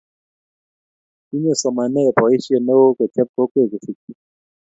tinye 1.27 1.53
somanee 1.61 2.09
boisie 2.17 2.57
neoo 2.65 2.89
kochop 2.97 3.29
kokwe 3.35 3.61
kusikchi 3.69 4.11